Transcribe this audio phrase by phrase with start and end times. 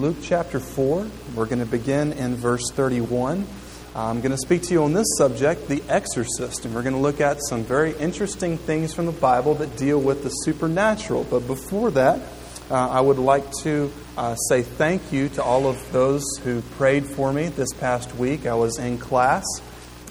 [0.00, 1.06] Luke chapter 4.
[1.34, 3.46] We're going to begin in verse 31.
[3.94, 7.00] I'm going to speak to you on this subject, the exorcist, and we're going to
[7.00, 11.24] look at some very interesting things from the Bible that deal with the supernatural.
[11.24, 12.18] But before that,
[12.70, 17.04] uh, I would like to uh, say thank you to all of those who prayed
[17.04, 18.46] for me this past week.
[18.46, 19.44] I was in class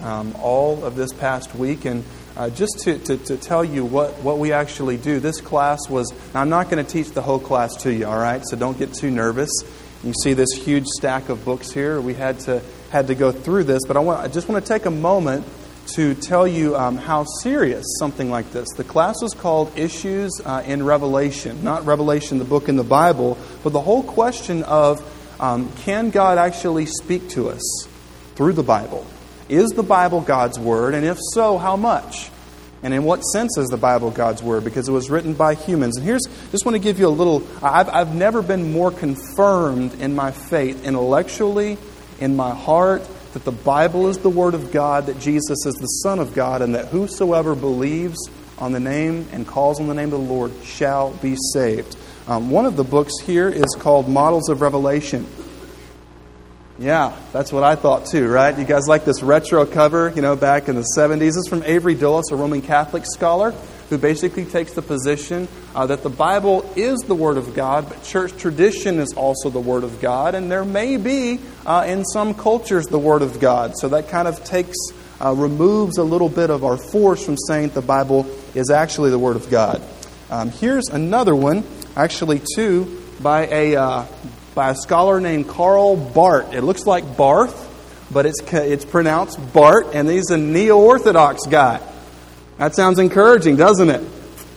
[0.04, 2.04] um, all of this past week, and
[2.40, 6.14] uh, just to, to, to, tell you what, what we actually do, this class was,
[6.34, 8.42] I'm not going to teach the whole class to you, all right?
[8.46, 9.52] So don't get too nervous.
[10.06, 12.00] You see this huge stack of books here.
[12.00, 14.74] We had to, had to go through this, but I, want, I just want to
[14.74, 15.46] take a moment
[15.96, 18.70] to tell you um, how serious something like this.
[18.70, 23.38] The class was called Issues uh, in Revelation, not Revelation, the book in the Bible,
[23.64, 25.04] but the whole question of
[25.42, 27.88] um, can God actually speak to us
[28.36, 29.06] through the Bible?
[29.50, 30.94] Is the Bible God's Word?
[30.94, 32.30] And if so, how much?
[32.82, 34.64] And in what sense is the Bible God's Word?
[34.64, 35.98] Because it was written by humans.
[35.98, 39.96] And here's, just want to give you a little, I've, I've never been more confirmed
[39.96, 41.78] in my faith, intellectually,
[42.20, 45.88] in my heart, that the Bible is the Word of God, that Jesus is the
[45.88, 48.18] Son of God, and that whosoever believes
[48.60, 51.98] on the name and calls on the name of the Lord shall be saved.
[52.28, 55.26] Um, one of the books here is called Models of Revelation.
[56.80, 58.58] Yeah, that's what I thought too, right?
[58.58, 61.20] You guys like this retro cover, you know, back in the 70s.
[61.20, 63.52] This is from Avery Dulles, a Roman Catholic scholar,
[63.90, 68.02] who basically takes the position uh, that the Bible is the Word of God, but
[68.04, 72.34] church tradition is also the Word of God, and there may be, uh, in some
[72.34, 73.74] cultures, the Word of God.
[73.76, 74.78] So that kind of takes,
[75.20, 79.20] uh, removes a little bit of our force from saying the Bible is actually the
[79.20, 79.82] Word of God.
[80.30, 81.66] Um, here's another one,
[81.98, 84.06] actually, too, by a uh,
[84.60, 86.54] by a scholar named Karl Barth.
[86.54, 87.56] It looks like Barth,
[88.12, 91.80] but it's, it's pronounced Bart, and he's a neo Orthodox guy.
[92.58, 94.06] That sounds encouraging, doesn't it?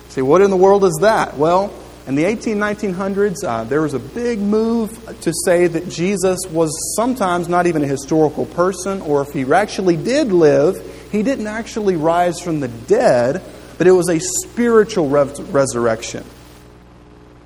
[0.09, 1.37] See, what in the world is that?
[1.37, 1.73] Well,
[2.09, 6.97] in the 18, 1900s, uh, there was a big move to say that Jesus was
[6.97, 11.95] sometimes not even a historical person, or if he actually did live, he didn't actually
[11.95, 13.41] rise from the dead,
[13.79, 16.25] but it was a spiritual resurrection.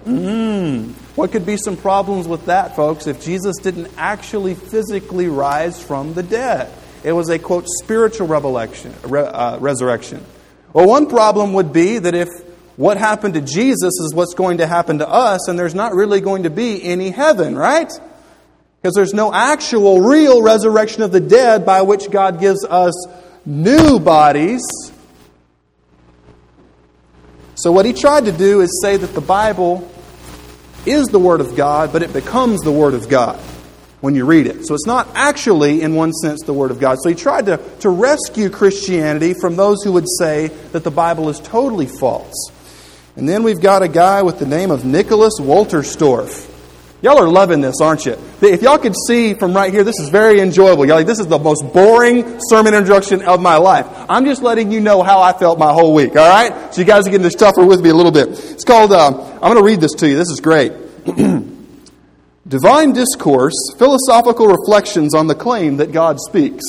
[0.06, 0.92] Mm.
[1.16, 6.14] What could be some problems with that, folks, if Jesus didn't actually physically rise from
[6.14, 6.72] the dead?
[7.02, 10.24] It was a, quote, spiritual uh, resurrection.
[10.72, 12.28] Well, one problem would be that if
[12.76, 16.20] what happened to Jesus is what's going to happen to us, and there's not really
[16.20, 17.90] going to be any heaven, right?
[18.80, 22.94] Because there's no actual, real resurrection of the dead by which God gives us
[23.44, 24.62] new bodies
[27.58, 29.90] so, what he tried to do is say that the Bible
[30.86, 33.38] is the Word of God, but it becomes the Word of God
[34.00, 34.66] when you read it.
[34.66, 36.98] So, it's not actually, in one sense, the Word of God.
[37.02, 41.28] So, he tried to, to rescue Christianity from those who would say that the Bible
[41.28, 42.50] is totally false.
[43.16, 46.52] And then we've got a guy with the name of Nicholas Wolterstorff.
[47.02, 48.18] Y'all are loving this, aren't you?
[48.40, 50.86] If y'all could see from right here, this is very enjoyable.
[50.86, 53.86] Y'all, this is the most boring sermon introduction of my life.
[54.08, 56.74] I'm just letting you know how I felt my whole week, all right?
[56.74, 58.28] So you guys are getting to tougher with me a little bit.
[58.30, 60.16] It's called, uh, I'm going to read this to you.
[60.16, 60.72] This is great.
[62.48, 66.64] Divine Discourse Philosophical Reflections on the Claim that God Speaks.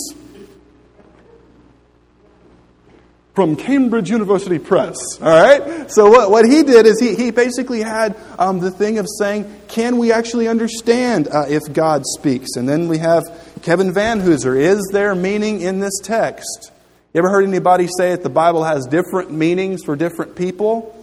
[3.37, 4.95] from Cambridge University Press.
[5.21, 5.91] All right?
[5.91, 9.45] So, what, what he did is he, he basically had um, the thing of saying,
[9.67, 12.55] can we actually understand uh, if God speaks?
[12.55, 13.21] And then we have
[13.61, 14.59] Kevin Van Vanhoozer.
[14.59, 16.71] Is there meaning in this text?
[17.13, 20.96] You ever heard anybody say that the Bible has different meanings for different people?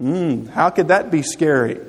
[0.00, 1.80] Mm, how could that be scary?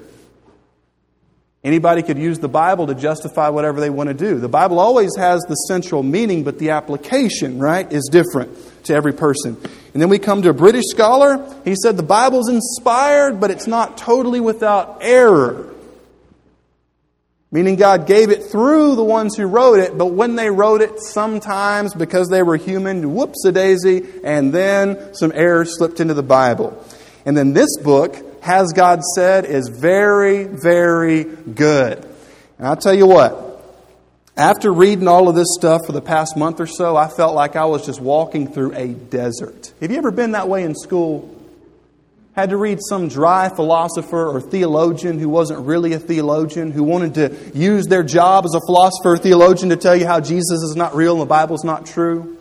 [1.64, 4.40] Anybody could use the Bible to justify whatever they want to do.
[4.40, 9.14] The Bible always has the central meaning, but the application, right, is different to every
[9.14, 9.58] person.
[9.94, 11.44] And then we come to a British scholar.
[11.66, 15.74] He said the Bible's inspired, but it's not totally without error.
[17.52, 21.00] Meaning God gave it through the ones who wrote it, but when they wrote it,
[21.00, 26.22] sometimes because they were human, whoops a daisy, and then some errors slipped into the
[26.22, 26.78] Bible.
[27.26, 31.98] And then this book, Has God Said, is very, very good.
[32.58, 33.42] And I'll tell you what,
[34.38, 37.56] after reading all of this stuff for the past month or so, I felt like
[37.56, 39.74] I was just walking through a desert.
[39.82, 41.32] Have you ever been that way in school?
[42.34, 47.14] Had to read some dry philosopher or theologian who wasn't really a theologian, who wanted
[47.16, 50.76] to use their job as a philosopher or theologian to tell you how Jesus is
[50.76, 52.35] not real and the Bible's not true?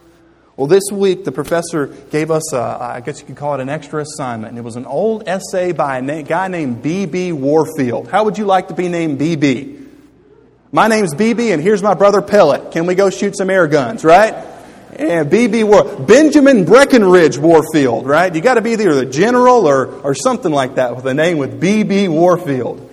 [0.56, 3.68] Well, this week the professor gave us, a, I guess you could call it an
[3.68, 7.32] extra assignment, and it was an old essay by a guy named B.B.
[7.32, 8.08] Warfield.
[8.08, 9.80] How would you like to be named B.B.?
[10.70, 12.72] My name's BB, and here's my brother Pellet.
[12.72, 14.34] Can we go shoot some air guns, right?
[14.90, 18.34] And BB War, Benjamin Breckinridge Warfield, right?
[18.34, 21.38] You got to be either the general or, or something like that with a name
[21.38, 22.92] with BB Warfield.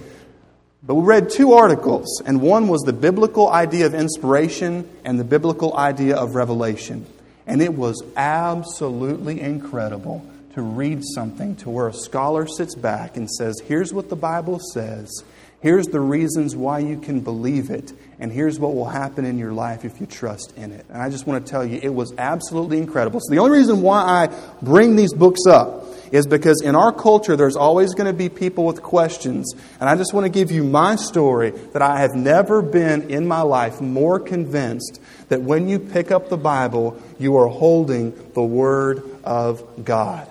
[0.84, 5.24] But we read two articles, and one was the biblical idea of inspiration and the
[5.24, 7.06] biblical idea of revelation.
[7.52, 13.30] And it was absolutely incredible to read something to where a scholar sits back and
[13.30, 15.12] says, Here's what the Bible says.
[15.62, 17.94] Here's the reasons why you can believe it.
[18.20, 20.86] And here's what will happen in your life if you trust in it.
[20.90, 23.20] And I just want to tell you, it was absolutely incredible.
[23.20, 24.30] So, the only reason why I
[24.62, 28.66] bring these books up is because in our culture, there's always going to be people
[28.66, 29.54] with questions.
[29.80, 33.28] And I just want to give you my story that I have never been in
[33.28, 35.00] my life more convinced
[35.30, 40.28] that when you pick up the Bible, you are holding the Word of God.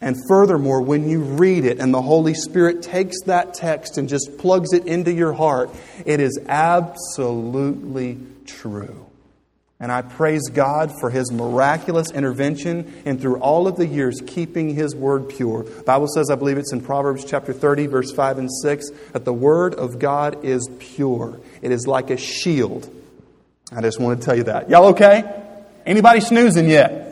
[0.00, 4.36] And furthermore, when you read it and the Holy Spirit takes that text and just
[4.38, 5.70] plugs it into your heart,
[6.04, 9.06] it is absolutely true.
[9.80, 14.74] And I praise God for His miraculous intervention and through all of the years keeping
[14.74, 15.64] His word pure.
[15.64, 19.24] The Bible says, I believe it's in Proverbs chapter 30, verse 5 and 6, that
[19.24, 21.40] the word of God is pure.
[21.60, 22.88] It is like a shield.
[23.72, 24.70] I just want to tell you that.
[24.70, 25.24] Y'all okay?
[25.84, 27.03] Anybody snoozing yet?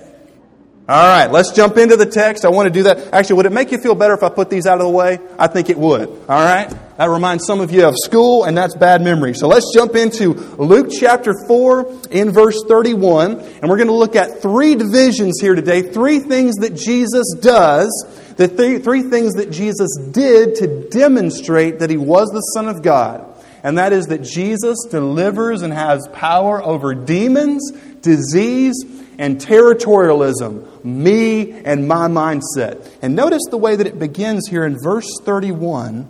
[0.88, 2.44] All right, let's jump into the text.
[2.44, 3.14] I want to do that.
[3.14, 5.20] Actually, would it make you feel better if I put these out of the way?
[5.38, 6.08] I think it would.
[6.08, 6.68] All right?
[6.96, 9.34] That reminds some of you of school, and that's bad memory.
[9.34, 14.16] So let's jump into Luke chapter 4 in verse 31, and we're going to look
[14.16, 15.82] at three divisions here today.
[15.82, 21.90] Three things that Jesus does, the th- three things that Jesus did to demonstrate that
[21.90, 23.28] he was the Son of God.
[23.62, 27.70] And that is that Jesus delivers and has power over demons,
[28.00, 28.74] disease,
[29.18, 32.88] and territorialism, me and my mindset.
[33.02, 36.08] And notice the way that it begins here in verse 31.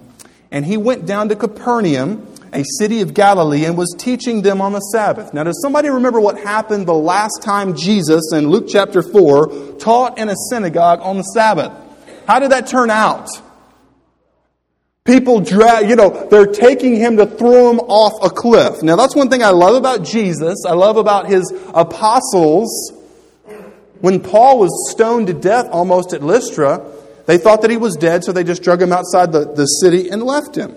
[0.50, 4.72] And he went down to Capernaum, a city of Galilee, and was teaching them on
[4.72, 5.32] the Sabbath.
[5.32, 10.18] Now, does somebody remember what happened the last time Jesus, in Luke chapter 4, taught
[10.18, 11.72] in a synagogue on the Sabbath?
[12.26, 13.28] How did that turn out?
[15.12, 18.82] People drag, you know, they're taking him to throw him off a cliff.
[18.82, 20.64] Now, that's one thing I love about Jesus.
[20.66, 22.94] I love about his apostles.
[24.00, 26.90] When Paul was stoned to death almost at Lystra,
[27.26, 30.08] they thought that he was dead, so they just drug him outside the, the city
[30.08, 30.74] and left him.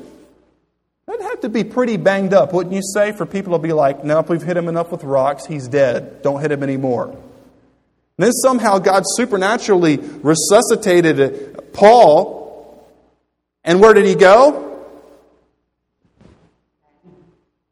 [1.07, 4.03] That'd have to be pretty banged up, wouldn't you say, for people to be like,
[4.03, 7.07] nope, we've hit him enough with rocks, he's dead, don't hit him anymore.
[7.07, 7.17] And
[8.17, 12.34] then somehow God supernaturally resuscitated Paul
[13.65, 14.61] and where did he go?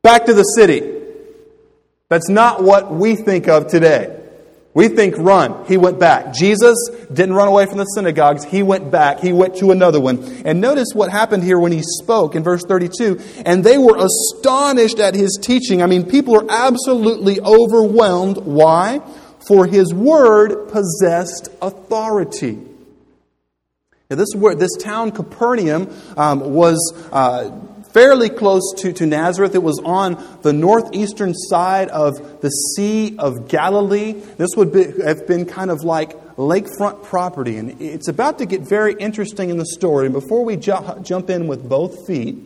[0.02, 0.92] Back to the city.
[2.10, 4.20] That's not what we think of today.
[4.74, 5.66] We think run.
[5.66, 6.34] He went back.
[6.34, 6.76] Jesus
[7.12, 8.44] didn't run away from the synagogues.
[8.44, 9.20] He went back.
[9.20, 10.24] He went to another one.
[10.46, 13.20] And notice what happened here when he spoke in verse 32.
[13.46, 15.84] And they were astonished at his teaching.
[15.84, 18.38] I mean, people are absolutely overwhelmed.
[18.38, 19.02] Why?
[19.48, 22.73] For his word possessed authority.
[24.14, 26.78] Now, this, this town, Capernaum, um, was
[27.12, 27.50] uh,
[27.94, 29.56] fairly close to, to Nazareth.
[29.56, 34.14] It was on the northeastern side of the Sea of Galilee.
[34.14, 37.58] This would be, have been kind of like lakefront property.
[37.58, 40.06] And it's about to get very interesting in the story.
[40.06, 42.38] And before we ju- jump in with both feet,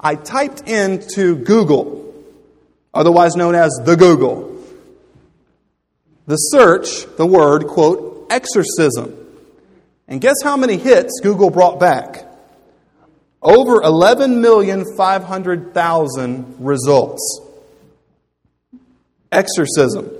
[0.00, 2.12] I typed into Google,
[2.92, 4.60] otherwise known as the Google,
[6.26, 9.23] the search, the word, quote, exorcism.
[10.08, 12.26] And guess how many hits Google brought back?
[13.40, 17.40] Over 11,500,000 results.
[19.32, 20.10] Exorcism.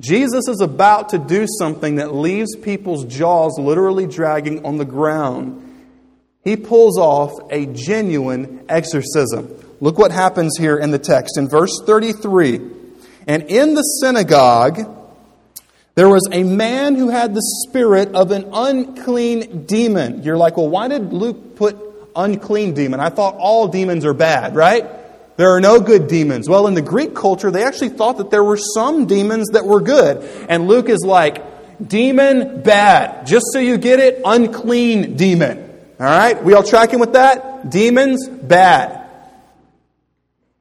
[0.00, 5.68] Jesus is about to do something that leaves people's jaws literally dragging on the ground.
[6.42, 9.54] He pulls off a genuine exorcism.
[9.80, 12.60] Look what happens here in the text in verse 33.
[13.28, 14.80] And in the synagogue,
[15.94, 20.22] there was a man who had the spirit of an unclean demon.
[20.22, 21.76] You're like, well, why did Luke put
[22.16, 22.98] unclean demon?
[22.98, 24.86] I thought all demons are bad, right?
[25.36, 26.48] There are no good demons.
[26.48, 29.80] Well, in the Greek culture, they actually thought that there were some demons that were
[29.80, 30.22] good.
[30.48, 31.42] And Luke is like,
[31.86, 33.26] demon, bad.
[33.26, 35.58] Just so you get it, unclean demon.
[36.00, 36.42] All right?
[36.42, 37.70] We all tracking with that?
[37.70, 39.08] Demons, bad.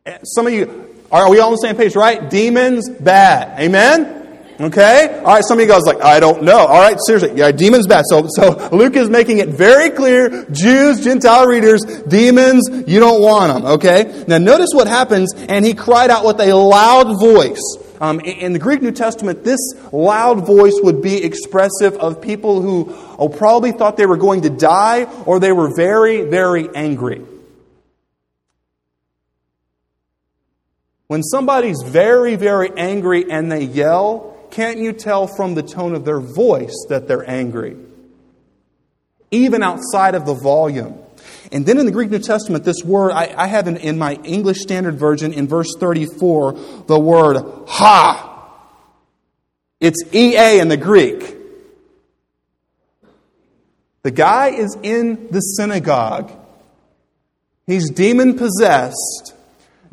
[0.05, 2.29] Eh, some of you, are we all on the same page, right?
[2.29, 3.59] Demons, bad.
[3.59, 4.20] Amen?
[4.61, 5.19] Okay?
[5.19, 6.59] All right, some of you guys like, I don't know.
[6.59, 7.33] All right, seriously.
[7.35, 8.03] Yeah, demons bad.
[8.07, 13.53] So, so Luke is making it very clear, Jews, Gentile readers, demons, you don't want
[13.53, 13.71] them.
[13.73, 14.23] Okay?
[14.27, 17.59] Now notice what happens, and he cried out with a loud voice.
[17.99, 19.59] Um, in the Greek New Testament, this
[19.91, 24.49] loud voice would be expressive of people who oh, probably thought they were going to
[24.49, 27.21] die or they were very, very angry.
[31.07, 36.05] When somebody's very, very angry and they yell, can't you tell from the tone of
[36.05, 37.77] their voice that they're angry?
[39.31, 40.99] Even outside of the volume.
[41.51, 44.15] And then in the Greek New Testament, this word, I, I have in, in my
[44.23, 46.53] English Standard Version in verse 34,
[46.87, 48.27] the word ha.
[49.79, 51.37] It's EA in the Greek.
[54.03, 56.31] The guy is in the synagogue.
[57.67, 59.33] He's demon possessed.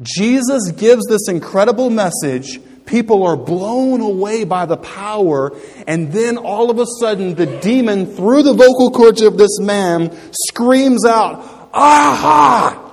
[0.00, 2.60] Jesus gives this incredible message.
[2.88, 5.54] People are blown away by the power,
[5.86, 10.10] and then all of a sudden, the demon, through the vocal cords of this man,
[10.32, 12.86] screams out, Aha!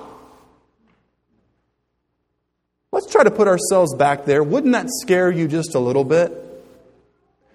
[2.92, 4.42] Let's try to put ourselves back there.
[4.42, 6.30] Wouldn't that scare you just a little bit?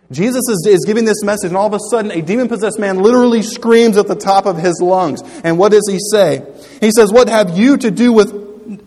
[0.09, 3.03] Jesus is, is giving this message, and all of a sudden, a demon possessed man
[3.03, 5.21] literally screams at the top of his lungs.
[5.43, 6.43] And what does he say?
[6.79, 8.33] He says, What have you to do with,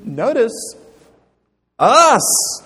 [0.04, 0.74] notice,
[1.78, 2.64] us?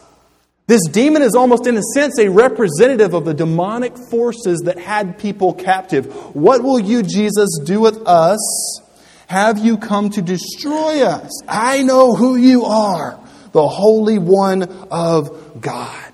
[0.68, 5.18] This demon is almost, in a sense, a representative of the demonic forces that had
[5.18, 6.14] people captive.
[6.36, 8.82] What will you, Jesus, do with us?
[9.28, 11.30] Have you come to destroy us?
[11.48, 13.18] I know who you are,
[13.52, 16.12] the Holy One of God.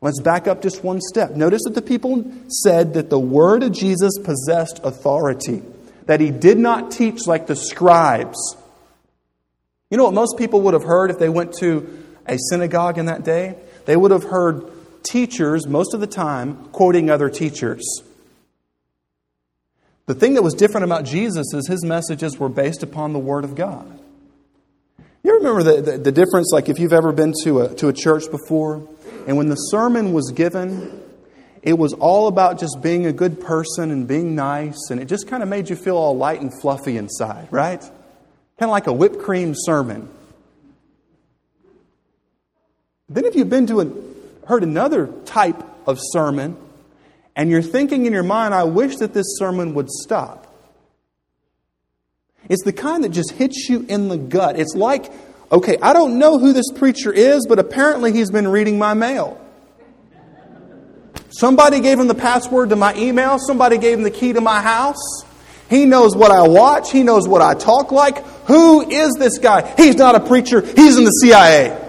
[0.00, 1.32] Let's back up just one step.
[1.32, 5.62] Notice that the people said that the word of Jesus possessed authority,
[6.06, 8.56] that he did not teach like the scribes.
[9.90, 13.06] You know what most people would have heard if they went to a synagogue in
[13.06, 13.56] that day?
[13.86, 14.70] They would have heard
[15.02, 18.02] teachers, most of the time, quoting other teachers.
[20.06, 23.44] The thing that was different about Jesus is his messages were based upon the Word
[23.44, 23.98] of God.
[25.22, 27.92] You remember the, the, the difference, like if you've ever been to a, to a
[27.92, 28.88] church before,
[29.26, 31.02] and when the sermon was given,
[31.62, 35.28] it was all about just being a good person and being nice, and it just
[35.28, 37.80] kind of made you feel all light and fluffy inside, right?
[37.80, 37.92] Kind
[38.60, 40.08] of like a whipped cream sermon.
[43.08, 46.56] Then, if you've been to a, heard another type of sermon,
[47.34, 50.46] and you're thinking in your mind, I wish that this sermon would stop.
[52.48, 54.58] It's the kind that just hits you in the gut.
[54.58, 55.12] It's like
[55.50, 59.44] okay, I don't know who this preacher is, but apparently he's been reading my mail.
[61.30, 64.60] Somebody gave him the password to my email, somebody gave him the key to my
[64.60, 65.24] house.
[65.68, 68.24] He knows what I watch, he knows what I talk like.
[68.46, 69.74] Who is this guy?
[69.76, 71.87] He's not a preacher, he's in the CIA.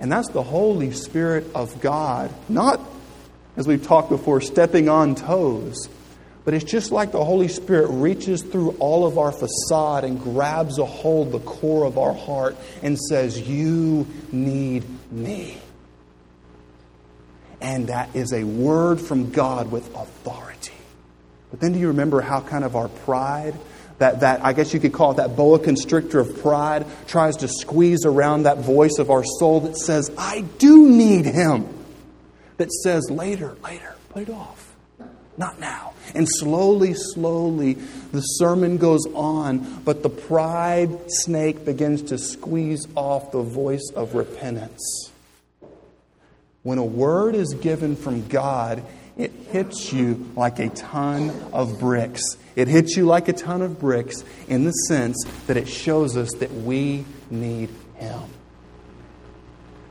[0.00, 2.80] And that's the Holy Spirit of God, not,
[3.56, 5.88] as we've talked before, stepping on toes
[6.48, 10.78] but it's just like the Holy Spirit reaches through all of our facade and grabs
[10.78, 15.58] a hold the core of our heart and says, You need me.
[17.60, 20.72] And that is a word from God with authority.
[21.50, 23.52] But then do you remember how kind of our pride,
[23.98, 27.48] that, that I guess you could call it that boa constrictor of pride, tries to
[27.48, 31.68] squeeze around that voice of our soul that says, I do need him.
[32.56, 34.74] That says, later, later, put it off.
[35.36, 35.94] Not now.
[36.14, 37.74] And slowly, slowly,
[38.12, 44.14] the sermon goes on, but the pride snake begins to squeeze off the voice of
[44.14, 45.12] repentance.
[46.64, 48.82] When a word is given from God,
[49.18, 52.22] it hits you like a ton of bricks.
[52.54, 56.30] It hits you like a ton of bricks in the sense that it shows us
[56.34, 58.22] that we need Him.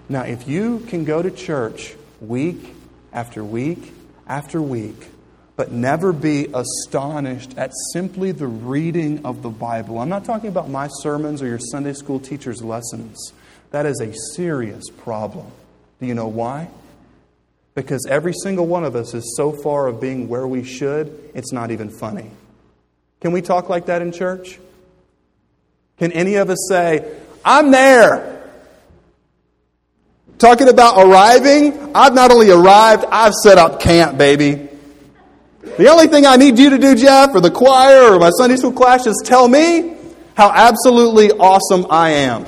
[0.08, 2.74] Now, if you can go to church week
[3.12, 3.94] after week
[4.26, 5.10] after week,
[5.58, 10.00] but never be astonished at simply the reading of the Bible.
[10.00, 13.34] I'm not talking about my sermons or your Sunday school teacher's lessons.
[13.72, 15.48] That is a serious problem.
[16.00, 16.70] Do you know why?
[17.78, 21.54] Because every single one of us is so far of being where we should, it's
[21.54, 22.32] not even funny.
[23.22, 24.58] Can we talk like that in church?
[26.00, 27.08] Can any of us say,
[27.46, 28.50] I'm there?
[30.40, 34.70] Talking about arriving, I've not only arrived, I've set up camp, baby.
[35.62, 38.56] The only thing I need you to do, Jeff, or the choir, or my Sunday
[38.56, 39.98] school class, is tell me
[40.36, 42.44] how absolutely awesome I am.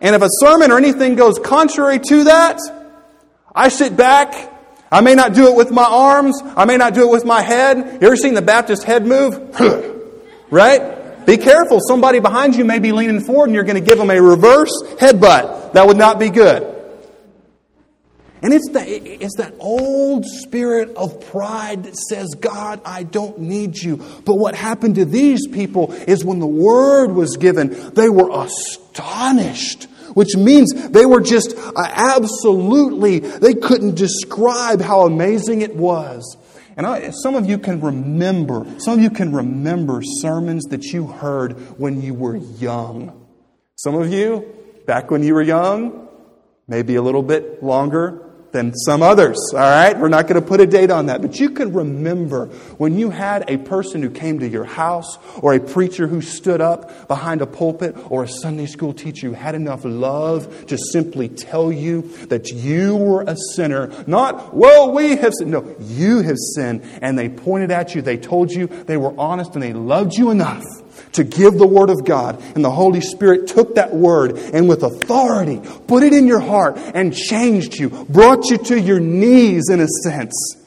[0.00, 2.58] And if a sermon or anything goes contrary to that,
[3.54, 4.50] I sit back.
[4.90, 6.40] I may not do it with my arms.
[6.44, 7.78] I may not do it with my head.
[7.78, 9.58] You ever seen the Baptist head move?
[10.50, 11.26] right?
[11.26, 11.80] Be careful.
[11.80, 14.72] Somebody behind you may be leaning forward and you're going to give them a reverse
[14.98, 15.72] headbutt.
[15.72, 16.72] That would not be good.
[18.42, 23.80] And it's, that it's that old spirit of pride that says, God, I don't need
[23.80, 23.98] you.
[24.24, 29.86] But what happened to these people is when the word was given, they were astonished,
[30.14, 36.36] which means they were just uh, absolutely, they couldn't describe how amazing it was.
[36.76, 41.06] And I, some of you can remember, some of you can remember sermons that you
[41.06, 43.26] heard when you were young.
[43.76, 44.54] Some of you,
[44.86, 46.08] back when you were young,
[46.66, 49.98] maybe a little bit longer, than some others, all right?
[49.98, 51.22] We're not going to put a date on that.
[51.22, 55.54] But you can remember when you had a person who came to your house, or
[55.54, 59.54] a preacher who stood up behind a pulpit, or a Sunday school teacher who had
[59.54, 63.90] enough love to simply tell you that you were a sinner.
[64.06, 65.50] Not, well, we have sinned.
[65.50, 66.82] No, you have sinned.
[67.00, 70.30] And they pointed at you, they told you, they were honest, and they loved you
[70.30, 70.64] enough
[71.12, 72.42] to give the Word of God.
[72.54, 76.76] And the Holy Spirit took that Word and with authority put it in your heart
[76.76, 80.61] and changed you, brought you to your knees in a sense.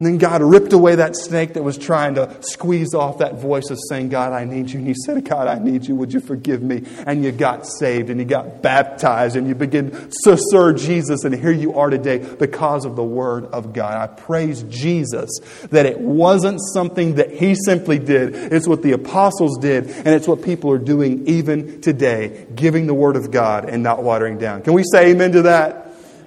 [0.00, 3.68] And then God ripped away that snake that was trying to squeeze off that voice
[3.68, 4.78] of saying, God, I need you.
[4.78, 5.94] And you said, God, I need you.
[5.94, 6.84] Would you forgive me?
[7.06, 9.90] And you got saved and you got baptized and you begin
[10.24, 11.24] to serve Jesus.
[11.24, 13.92] And here you are today because of the Word of God.
[13.92, 15.28] I praise Jesus
[15.68, 18.34] that it wasn't something that He simply did.
[18.34, 19.90] It's what the apostles did.
[19.90, 24.02] And it's what people are doing even today, giving the Word of God and not
[24.02, 24.62] watering down.
[24.62, 25.79] Can we say amen to that?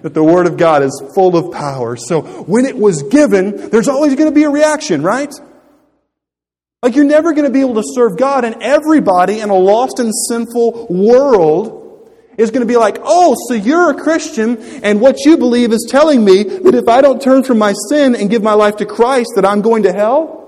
[0.04, 1.96] That the Word of God is full of power.
[1.96, 5.34] So when it was given, there's always going to be a reaction, right?
[6.84, 10.00] Like you're never going to be able to serve God, and everybody in a lost
[10.00, 11.80] and sinful world
[12.38, 15.88] is going to be like, oh, so you're a Christian, and what you believe is
[15.90, 18.86] telling me that if I don't turn from my sin and give my life to
[18.86, 20.42] Christ, that I'm going to hell?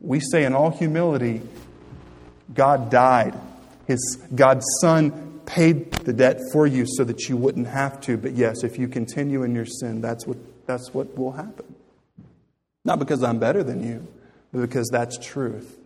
[0.00, 1.42] We say in all humility,
[2.54, 3.38] God died.
[3.86, 8.16] His God's Son paid the debt for you so that you wouldn't have to.
[8.16, 10.36] But yes, if you continue in your sin, that's what,
[10.66, 11.74] that's what will happen.
[12.84, 14.06] Not because I'm better than you,
[14.52, 15.78] but because that's truth.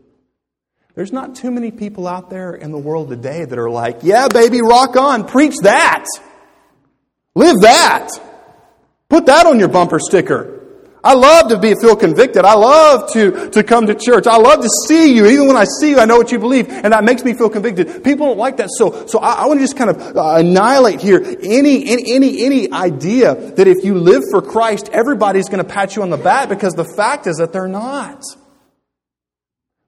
[0.94, 4.28] There's not too many people out there in the world today that are like, yeah,
[4.28, 6.04] baby, rock on, preach that.
[7.34, 8.10] Live that.
[9.08, 10.61] Put that on your bumper sticker.
[11.04, 12.44] I love to be feel convicted.
[12.44, 14.28] I love to, to come to church.
[14.28, 15.26] I love to see you.
[15.26, 17.50] Even when I see you, I know what you believe, and that makes me feel
[17.50, 18.04] convicted.
[18.04, 18.68] People don't like that.
[18.70, 22.44] So, so I, I want to just kind of uh, annihilate here any, any, any,
[22.44, 26.16] any idea that if you live for Christ, everybody's going to pat you on the
[26.16, 28.22] back because the fact is that they're not.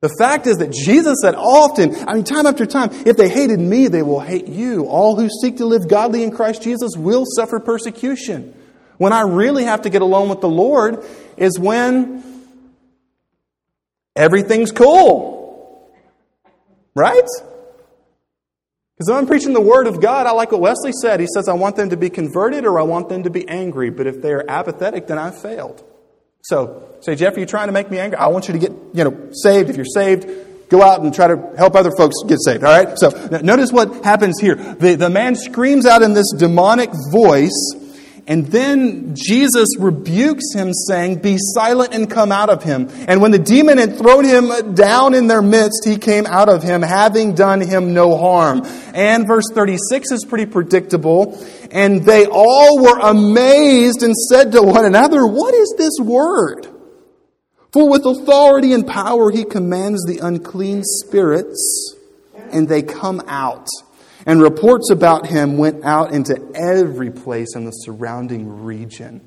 [0.01, 3.61] The fact is that Jesus said often, I mean, time after time, if they hated
[3.61, 4.85] me, they will hate you.
[4.87, 8.55] All who seek to live godly in Christ Jesus will suffer persecution.
[8.99, 11.05] When I really have to get alone with the Lord
[11.37, 12.23] is when
[14.15, 15.93] everything's cool.
[16.95, 17.27] Right?
[18.97, 21.19] Because I'm preaching the Word of God, I like what Wesley said.
[21.19, 23.91] He says, I want them to be converted or I want them to be angry.
[23.91, 25.83] But if they are apathetic, then I've failed.
[26.43, 28.19] So, say, Jeff, are you trying to make me angry?
[28.19, 29.71] I want you to get, you know, saved.
[29.71, 30.29] If you're saved,
[30.69, 32.63] go out and try to help other folks get saved.
[32.63, 32.97] All right?
[32.99, 33.09] So,
[33.43, 34.55] notice what happens here.
[34.55, 37.75] The, the man screams out in this demonic voice,
[38.27, 42.89] and then Jesus rebukes him, saying, Be silent and come out of him.
[43.07, 46.63] And when the demon had thrown him down in their midst, he came out of
[46.63, 48.63] him, having done him no harm.
[48.95, 51.39] And verse 36 is pretty predictable.
[51.71, 56.67] And they all were amazed and said to one another, What is this word?
[57.75, 61.95] For with authority and power he commands the unclean spirits,
[62.53, 63.67] and they come out.
[64.27, 69.21] And reports about him went out into every place in the surrounding region.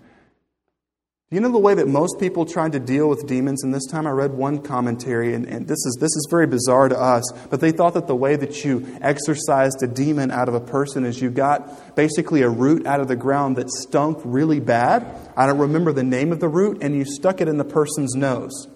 [1.30, 3.62] Do you know the way that most people tried to deal with demons?
[3.62, 6.88] And this time I read one commentary, and, and, this, is, this is very bizarre
[6.88, 10.56] to us, but they thought that the way that you exorcised a demon out of
[10.56, 14.62] a person is you got basically a root out of the ground that stunk really
[14.62, 15.06] bad.
[15.36, 18.16] I don't remember the name of the root, and you stuck it in the person's
[18.16, 18.70] nose.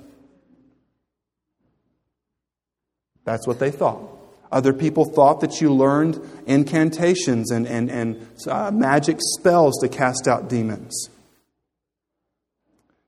[3.23, 4.20] That's what they thought.
[4.51, 10.27] Other people thought that you learned incantations and, and, and uh, magic spells to cast
[10.27, 11.09] out demons.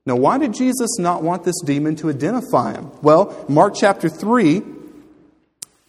[0.06, 2.90] Now, why did Jesus not want this demon to identify him?
[3.02, 4.62] Well, Mark chapter 3,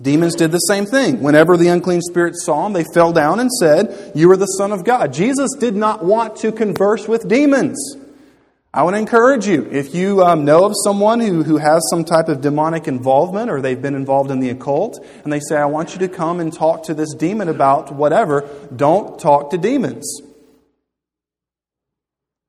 [0.01, 1.21] demons did the same thing.
[1.21, 4.71] Whenever the unclean spirits saw him, they fell down and said, You are the Son
[4.71, 5.11] of God.
[5.11, 7.97] Jesus did not want to converse with demons.
[8.75, 12.03] I want to encourage you if you um, know of someone who, who has some
[12.03, 15.65] type of demonic involvement or they've been involved in the occult and they say, I
[15.65, 18.41] want you to come and talk to this demon about whatever,
[18.75, 20.21] don't talk to demons.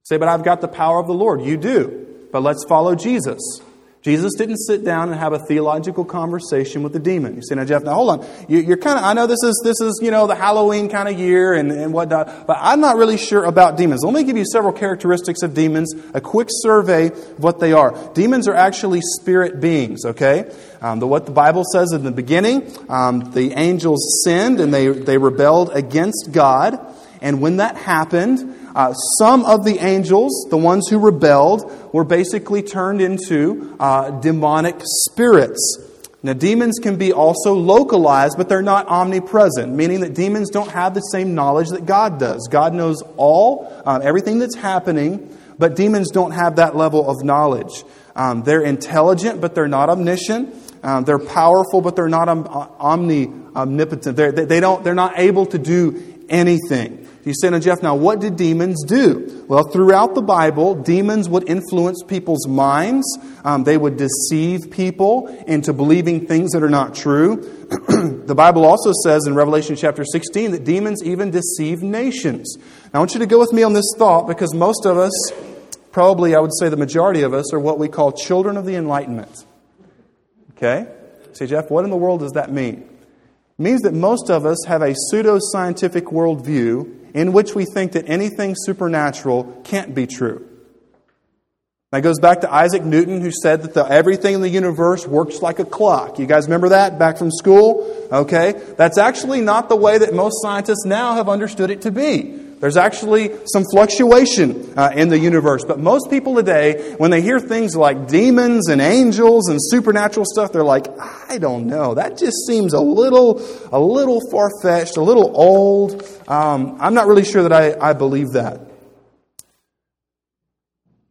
[0.02, 1.42] Say, but I've got the power of the Lord.
[1.42, 2.28] You do.
[2.32, 3.40] But let's follow Jesus.
[4.06, 7.34] Jesus didn't sit down and have a theological conversation with the demon.
[7.34, 8.26] You say, now, Jeff, now hold on.
[8.46, 11.08] You, are kind of, I know this is, this is, you know, the Halloween kind
[11.08, 14.04] of year and, and whatnot, but I'm not really sure about demons.
[14.04, 18.12] Let me give you several characteristics of demons, a quick survey of what they are.
[18.14, 20.54] Demons are actually spirit beings, okay?
[20.80, 24.86] Um, the, what the Bible says in the beginning, um, the angels sinned and they,
[24.86, 26.78] they rebelled against God.
[27.20, 32.62] And when that happened, uh, some of the angels, the ones who rebelled, were basically
[32.62, 35.78] turned into uh, demonic spirits.
[36.22, 40.92] Now, demons can be also localized, but they're not omnipresent, meaning that demons don't have
[40.92, 42.48] the same knowledge that God does.
[42.50, 47.82] God knows all, um, everything that's happening, but demons don't have that level of knowledge.
[48.14, 50.54] Um, they're intelligent, but they're not omniscient.
[50.82, 54.18] Um, they're powerful, but they're not omni, omnipotent.
[54.18, 57.05] They're, they don't, they're not able to do anything.
[57.26, 59.44] You say to Jeff, now what did demons do?
[59.48, 63.04] Well, throughout the Bible, demons would influence people's minds.
[63.44, 67.34] Um, they would deceive people into believing things that are not true.
[68.26, 72.56] the Bible also says in Revelation chapter 16 that demons even deceive nations.
[72.58, 75.32] Now, I want you to go with me on this thought because most of us,
[75.90, 78.76] probably I would say the majority of us, are what we call children of the
[78.76, 79.44] Enlightenment.
[80.52, 80.86] Okay?
[81.32, 82.88] Say, Jeff, what in the world does that mean?
[83.58, 87.92] It means that most of us have a pseudo scientific worldview in which we think
[87.92, 90.46] that anything supernatural can't be true.
[91.90, 95.40] That goes back to Isaac Newton, who said that the, everything in the universe works
[95.40, 96.18] like a clock.
[96.18, 98.08] You guys remember that back from school?
[98.12, 98.52] Okay.
[98.76, 102.45] That's actually not the way that most scientists now have understood it to be.
[102.58, 105.62] There's actually some fluctuation uh, in the universe.
[105.66, 110.52] But most people today, when they hear things like demons and angels and supernatural stuff,
[110.52, 111.94] they're like, I don't know.
[111.94, 113.42] That just seems a little,
[113.72, 116.02] a little far fetched, a little old.
[116.26, 118.60] Um, I'm not really sure that I, I believe that.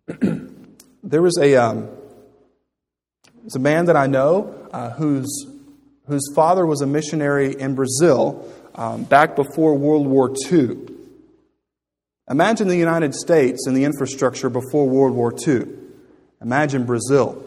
[1.03, 1.89] there was a, um,
[3.53, 5.45] a man that I know uh, whose,
[6.08, 10.94] whose father was a missionary in Brazil um, back before World War II.
[12.30, 15.68] Imagine the United States and the infrastructure before World War II.
[16.42, 17.44] Imagine Brazil.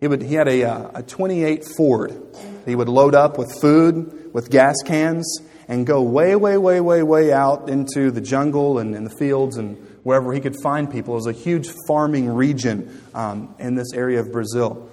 [0.00, 2.20] He, would, he had a, uh, a 28 Ford.
[2.66, 7.04] He would load up with food, with gas cans, and go way, way, way, way,
[7.04, 11.14] way out into the jungle and in the fields and wherever he could find people.
[11.14, 14.90] It was a huge farming region um, in this area of Brazil.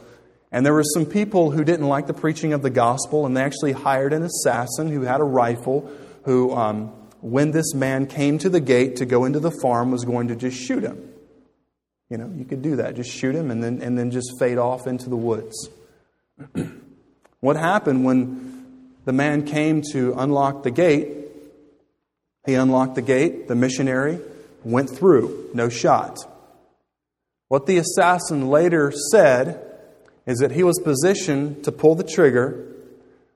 [0.52, 3.42] And there were some people who didn't like the preaching of the gospel, and they
[3.42, 5.90] actually hired an assassin who had a rifle
[6.26, 10.06] who um, when this man came to the gate to go into the farm, was
[10.06, 11.12] going to just shoot him.
[12.10, 12.96] You know, you could do that.
[12.96, 15.70] Just shoot him and then, and then just fade off into the woods.
[17.40, 21.10] what happened when the man came to unlock the gate?
[22.46, 24.20] He unlocked the gate, the missionary
[24.64, 26.18] went through, no shot.
[27.48, 29.66] What the assassin later said
[30.26, 32.66] is that he was positioned to pull the trigger,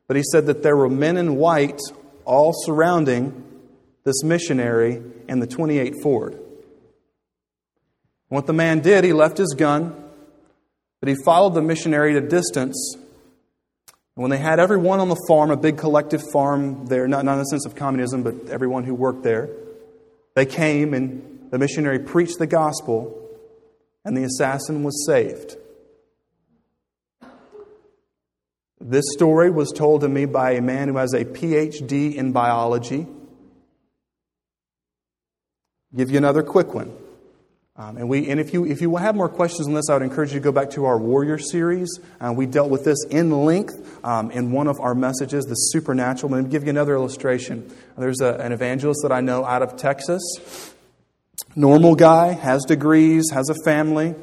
[0.07, 1.79] but he said that there were men in white
[2.25, 3.43] all surrounding
[4.03, 6.39] this missionary and the 28 Ford.
[8.29, 9.95] What the man did, he left his gun,
[10.99, 12.97] but he followed the missionary at a distance.
[14.15, 17.39] When they had everyone on the farm, a big collective farm there, not, not in
[17.39, 19.49] the sense of communism, but everyone who worked there,
[20.35, 23.19] they came and the missionary preached the gospel,
[24.03, 25.55] and the assassin was saved.
[28.81, 33.07] This story was told to me by a man who has a PhD in biology
[35.95, 36.95] give you another quick one.
[37.75, 40.03] Um, and, we, and if, you, if you have more questions on this, I would
[40.03, 41.89] encourage you to go back to our Warrior series.
[42.21, 46.31] Uh, we dealt with this in length um, in one of our messages, the supernatural.
[46.31, 47.75] Let me give you another illustration.
[47.97, 50.21] There's a, an evangelist that I know out of Texas.
[51.55, 54.13] Normal guy, has degrees, has a family.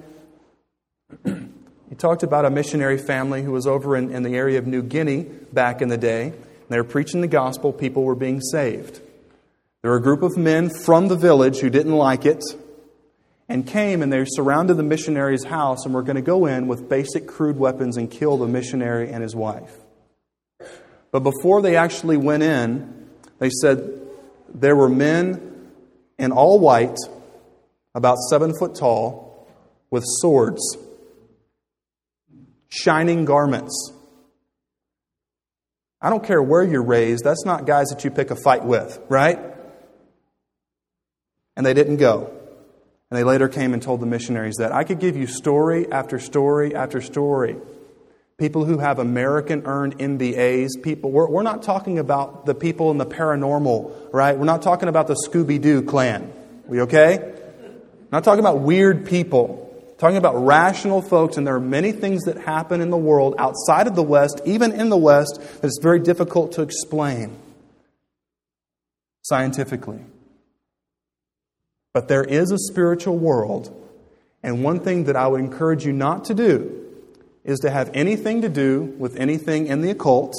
[1.24, 4.82] he talked about a missionary family who was over in, in the area of New
[4.82, 6.34] Guinea back in the day.
[6.68, 9.00] They were preaching the gospel, people were being saved.
[9.82, 12.42] There were a group of men from the village who didn't like it
[13.48, 16.88] and came and they surrounded the missionary's house and were going to go in with
[16.88, 19.74] basic crude weapons and kill the missionary and his wife.
[21.10, 24.00] But before they actually went in, they said
[24.54, 25.70] there were men
[26.18, 26.96] in all white,
[27.94, 29.48] about seven foot tall,
[29.90, 30.60] with swords,
[32.68, 33.92] shining garments.
[36.00, 39.00] I don't care where you're raised, that's not guys that you pick a fight with,
[39.08, 39.38] right?
[41.56, 42.30] And they didn't go.
[43.10, 46.18] And they later came and told the missionaries that I could give you story after
[46.18, 47.56] story after story.
[48.38, 52.98] People who have American earned MBAs, people, we're, we're not talking about the people in
[52.98, 54.38] the paranormal, right?
[54.38, 56.32] We're not talking about the Scooby Doo clan.
[56.66, 57.34] We okay?
[58.12, 59.66] Not talking about weird people.
[59.98, 63.86] Talking about rational folks, and there are many things that happen in the world outside
[63.86, 67.36] of the West, even in the West, that it's very difficult to explain
[69.22, 70.00] scientifically.
[71.92, 73.74] But there is a spiritual world,
[74.42, 76.86] and one thing that I would encourage you not to do
[77.44, 80.34] is to have anything to do with anything in the occult,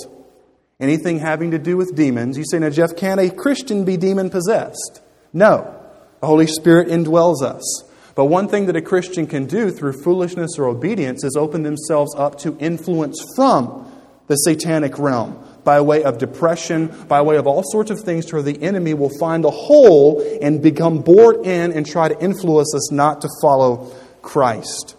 [0.79, 2.37] anything having to do with demons.
[2.37, 5.01] You say, now, Jeff, can a Christian be demon possessed?
[5.33, 5.77] No.
[6.21, 7.83] The Holy Spirit indwells us.
[8.15, 12.13] But one thing that a Christian can do through foolishness or obedience is open themselves
[12.15, 13.91] up to influence from
[14.27, 18.35] the satanic realm by way of depression, by way of all sorts of things to
[18.35, 22.73] where the enemy will find a hole and become bored in and try to influence
[22.75, 24.95] us not to follow Christ.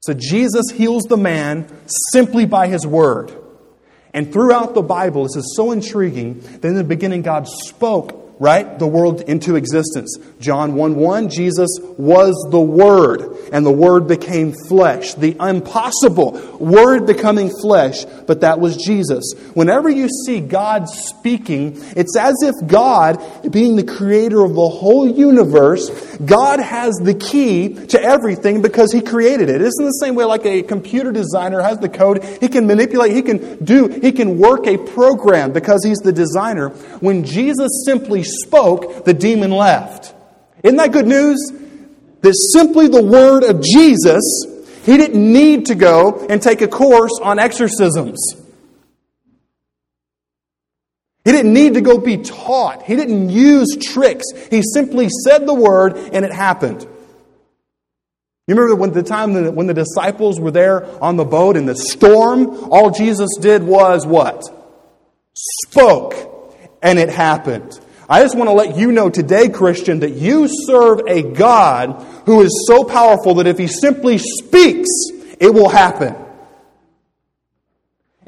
[0.00, 1.68] So Jesus heals the man
[2.12, 3.32] simply by his word.
[4.14, 8.78] And throughout the Bible, this is so intriguing that in the beginning God spoke right?
[8.78, 10.18] The world into existence.
[10.40, 15.14] John 1 1, Jesus was the Word, and the Word became flesh.
[15.14, 19.32] The impossible Word becoming flesh, but that was Jesus.
[19.54, 25.08] Whenever you see God speaking, it's as if God, being the creator of the whole
[25.08, 29.60] universe, God has the key to everything because He created it.
[29.62, 32.22] Isn't the same way like a computer designer has the code?
[32.40, 36.68] He can manipulate, he can do, he can work a program because He's the designer.
[37.00, 40.14] When Jesus simply spoke, the demon left.
[40.62, 41.38] Isn't that good news?
[42.20, 44.22] That simply the word of Jesus,
[44.84, 48.18] he didn't need to go and take a course on exorcisms.
[51.24, 52.82] He didn't need to go be taught.
[52.84, 54.26] He didn't use tricks.
[54.48, 56.86] He simply said the word and it happened.
[58.46, 61.74] You remember when the time when the disciples were there on the boat in the
[61.74, 62.70] storm?
[62.70, 64.44] All Jesus did was what?
[65.34, 66.14] Spoke,
[66.80, 67.80] and it happened.
[68.08, 72.40] I just want to let you know today, Christian, that you serve a God who
[72.40, 74.88] is so powerful that if He simply speaks,
[75.40, 76.14] it will happen.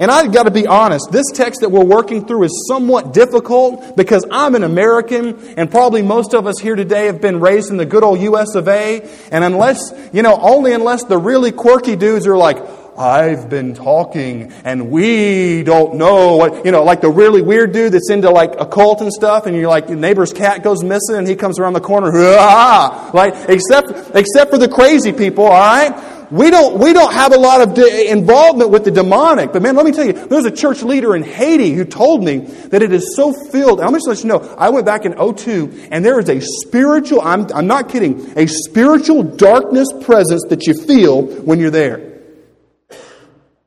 [0.01, 3.97] And I've got to be honest, this text that we're working through is somewhat difficult
[3.97, 7.79] because I'm an American and probably most of us here today have been raised in
[7.79, 9.01] the good old US of A.
[9.33, 12.59] And unless, you know, only unless the really quirky dudes are like,
[12.99, 17.93] I've been talking and we don't know what, you know, like the really weird dude
[17.93, 21.29] that's into like occult and stuff and you're like, your neighbor's cat goes missing and
[21.29, 26.17] he comes around the corner, ah, like, except, except for the crazy people, alright?
[26.33, 29.53] We don't, we don't have a lot of de- involvement with the demonic.
[29.53, 32.39] But man, let me tell you, there's a church leader in Haiti who told me
[32.39, 33.81] that it is so filled.
[33.81, 37.23] I'm just let you know, I went back in 02 and there is a spiritual,
[37.23, 42.08] I'm, I'm not kidding, a spiritual darkness presence that you feel when you're there.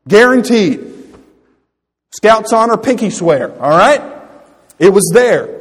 [0.07, 0.87] Guaranteed.
[2.11, 4.01] Scouts honor, pinky swear, all right?
[4.79, 5.59] It was there.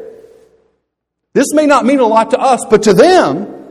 [1.33, 3.65] This may not mean a lot to us, but to them,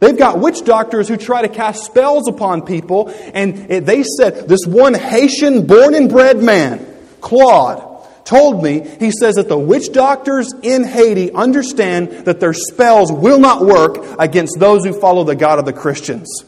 [0.00, 4.66] they've got witch doctors who try to cast spells upon people, and they said, this
[4.66, 6.84] one Haitian born and bred man,
[7.20, 7.84] Claude,
[8.24, 13.38] told me, he says that the witch doctors in Haiti understand that their spells will
[13.38, 16.44] not work against those who follow the God of the Christians.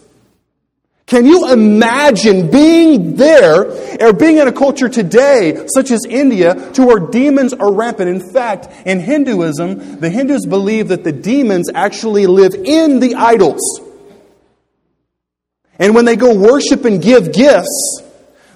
[1.09, 3.65] Can you imagine being there
[3.99, 8.11] or being in a culture today, such as India, to where demons are rampant?
[8.11, 13.81] In fact, in Hinduism, the Hindus believe that the demons actually live in the idols.
[15.79, 18.03] And when they go worship and give gifts,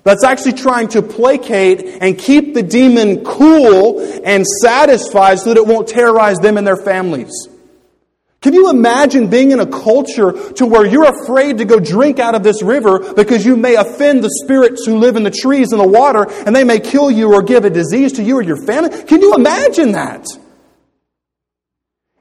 [0.04, 5.66] that's actually trying to placate and keep the demon cool and satisfied so that it
[5.66, 7.48] won't terrorize them and their families.
[8.42, 12.34] Can you imagine being in a culture to where you're afraid to go drink out
[12.34, 15.80] of this river because you may offend the spirits who live in the trees and
[15.80, 18.60] the water and they may kill you or give a disease to you or your
[18.66, 19.04] family?
[19.04, 20.26] Can you imagine that?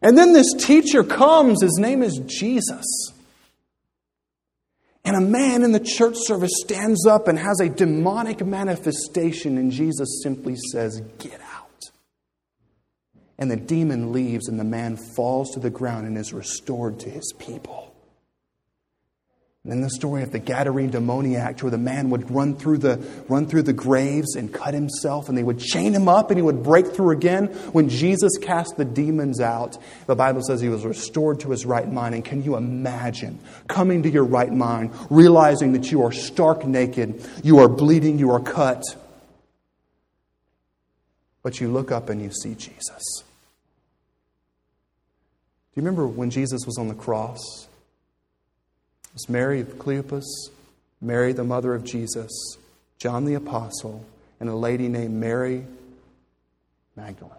[0.04, 2.86] And then this teacher comes, his name is Jesus.
[5.04, 9.72] And a man in the church service stands up and has a demonic manifestation, and
[9.72, 11.51] Jesus simply says, Get out.
[13.42, 17.10] And the demon leaves, and the man falls to the ground and is restored to
[17.10, 17.92] his people.
[19.64, 22.98] And then the story of the Gadarene demoniac, where the man would run through the,
[23.28, 26.44] run through the graves and cut himself, and they would chain him up and he
[26.44, 27.48] would break through again.
[27.72, 29.76] When Jesus cast the demons out,
[30.06, 32.14] the Bible says he was restored to his right mind.
[32.14, 37.24] And can you imagine coming to your right mind, realizing that you are stark naked,
[37.44, 38.84] you are bleeding, you are cut,
[41.42, 43.24] but you look up and you see Jesus?
[45.74, 47.40] Do you remember when Jesus was on the cross?
[49.06, 50.26] It was Mary of Cleopas,
[51.00, 52.30] Mary, the mother of Jesus,
[52.98, 54.06] John the Apostle,
[54.42, 55.66] and a lady named Mary
[56.98, 57.32] Magdalene.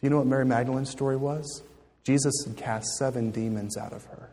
[0.00, 1.62] Do you know what Mary Magdalene's story was?
[2.04, 4.30] Jesus had cast seven demons out of her.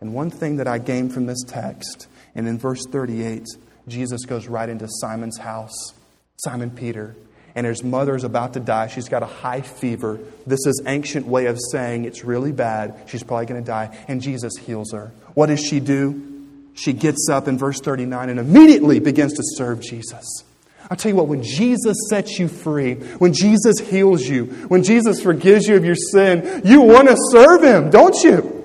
[0.00, 3.46] And one thing that I gained from this text, and in verse 38,
[3.88, 5.94] Jesus goes right into Simon's house,
[6.36, 7.14] Simon Peter,
[7.54, 8.86] and his mother is about to die.
[8.86, 10.18] She's got a high fever.
[10.46, 13.00] This is ancient way of saying it's really bad.
[13.06, 13.96] She's probably going to die.
[14.08, 15.12] And Jesus heals her.
[15.34, 16.46] What does she do?
[16.74, 20.44] She gets up in verse 39 and immediately begins to serve Jesus.
[20.90, 25.22] I'll tell you what, when Jesus sets you free, when Jesus heals you, when Jesus
[25.22, 28.59] forgives you of your sin, you want to serve him, don't you?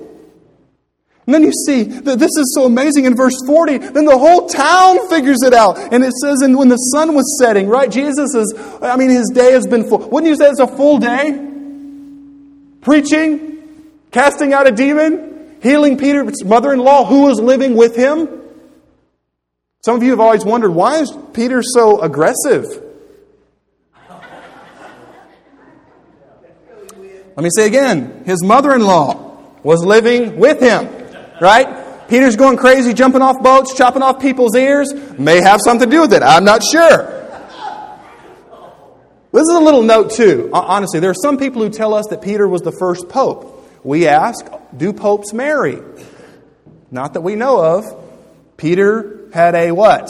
[1.25, 3.79] And then you see that this is so amazing in verse 40.
[3.79, 5.79] Then the whole town figures it out.
[5.91, 7.89] And it says, and when the sun was setting, right?
[7.89, 10.07] Jesus is, I mean, his day has been full.
[10.09, 11.31] Wouldn't you say it's a full day?
[12.81, 13.63] Preaching,
[14.11, 18.29] casting out a demon, healing Peter's mother in law who was living with him.
[19.83, 22.65] Some of you have always wondered why is Peter so aggressive?
[27.35, 30.94] Let me say again his mother in law was living with him.
[31.41, 32.07] Right?
[32.07, 34.93] Peter's going crazy, jumping off boats, chopping off people's ears.
[35.17, 36.23] May have something to do with it.
[36.23, 37.11] I'm not sure.
[39.31, 40.49] This is a little note, too.
[40.53, 43.69] Honestly, there are some people who tell us that Peter was the first pope.
[43.83, 44.45] We ask,
[44.75, 45.79] do popes marry?
[46.89, 47.85] Not that we know of.
[48.55, 50.09] Peter had a what?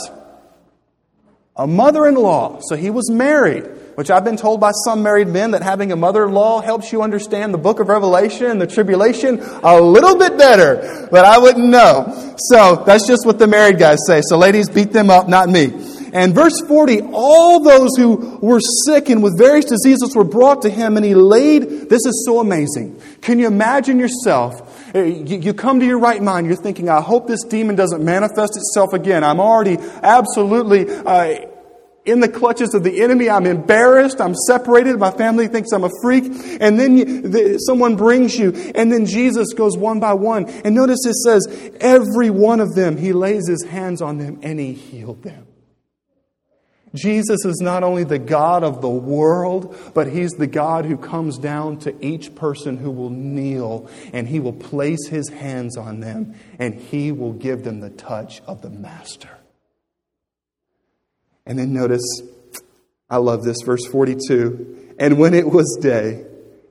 [1.56, 2.60] A mother in law.
[2.62, 3.64] So he was married
[3.96, 6.92] which I've been told by some married men that having a mother in law helps
[6.92, 11.38] you understand the book of Revelation and the tribulation a little bit better, but I
[11.38, 12.36] wouldn't know.
[12.36, 14.20] So that's just what the married guys say.
[14.28, 15.72] So ladies, beat them up, not me.
[16.12, 20.70] And verse 40, all those who were sick and with various diseases were brought to
[20.70, 21.88] him, and he laid.
[21.88, 23.00] This is so amazing.
[23.22, 24.94] Can you imagine yourself?
[24.94, 28.56] Eh, you come to your right mind, you're thinking, I hope this demon doesn't manifest
[28.56, 29.24] itself again.
[29.24, 30.86] I'm already absolutely.
[30.88, 31.48] Uh,
[32.06, 33.28] in the clutches of the enemy.
[33.28, 34.20] I'm embarrassed.
[34.20, 34.98] I'm separated.
[34.98, 36.24] My family thinks I'm a freak.
[36.60, 40.48] And then you, the, someone brings you, and then Jesus goes one by one.
[40.48, 44.58] And notice it says, every one of them, he lays his hands on them and
[44.58, 45.46] he healed them.
[46.94, 51.36] Jesus is not only the God of the world, but He's the God who comes
[51.36, 56.34] down to each person who will kneel and He will place His hands on them
[56.58, 59.28] and He will give them the touch of the Master.
[61.46, 62.22] And then notice,
[63.08, 64.94] I love this, verse 42.
[64.98, 66.24] And when it was day,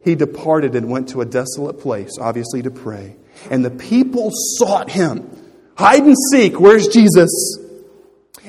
[0.04, 3.16] he departed and went to a desolate place, obviously to pray.
[3.50, 5.30] And the people sought him.
[5.78, 7.60] Hide and seek, where's Jesus?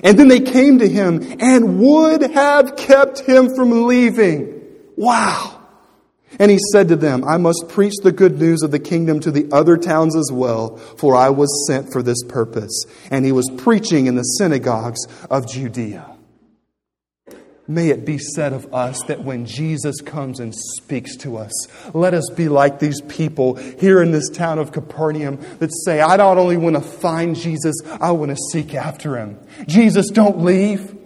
[0.02, 4.62] And then they came to him and would have kept him from leaving.
[4.96, 5.52] Wow.
[6.38, 9.30] And he said to them, I must preach the good news of the kingdom to
[9.30, 12.84] the other towns as well, for I was sent for this purpose.
[13.10, 16.15] And he was preaching in the synagogues of Judea.
[17.68, 21.52] May it be said of us that when Jesus comes and speaks to us,
[21.94, 26.16] let us be like these people here in this town of Capernaum that say, I
[26.16, 29.38] not only want to find Jesus, I want to seek after him.
[29.66, 30.96] Jesus, don't leave.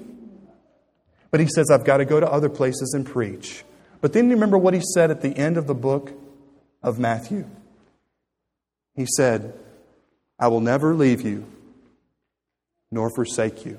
[1.31, 3.65] But he says, I've got to go to other places and preach.
[4.03, 6.13] But then you remember what he said at the end of the book
[6.83, 7.49] of Matthew.
[8.97, 9.55] He said,
[10.39, 11.47] I will never leave you
[12.91, 13.79] nor forsake you.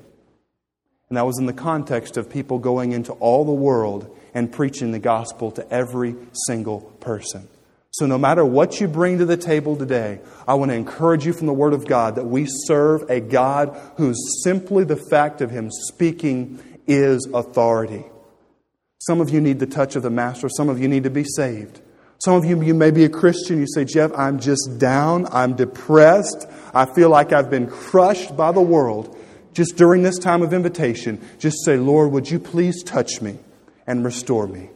[1.12, 4.92] And that was in the context of people going into all the world and preaching
[4.92, 7.48] the gospel to every single person.
[7.90, 11.34] So, no matter what you bring to the table today, I want to encourage you
[11.34, 15.50] from the Word of God that we serve a God whose simply the fact of
[15.50, 18.06] Him speaking is authority.
[19.00, 21.24] Some of you need the touch of the Master, some of you need to be
[21.24, 21.82] saved.
[22.20, 23.58] Some of you, you may be a Christian.
[23.58, 25.26] You say, Jeff, I'm just down.
[25.30, 26.46] I'm depressed.
[26.72, 29.18] I feel like I've been crushed by the world
[29.54, 33.38] just during this time of invitation, just say, Lord, would you please touch me
[33.86, 34.70] and restore me?